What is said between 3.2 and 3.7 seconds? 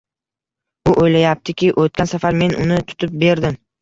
berdim